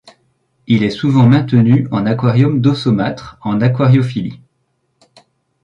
Il 0.65 0.81
est 0.81 0.89
souvent 0.89 1.27
maintenu 1.27 1.87
en 1.91 2.07
aquarium 2.07 2.59
d'eau 2.59 2.73
saumâtre 2.73 3.37
en 3.43 3.61
aquariophilie. 3.61 4.41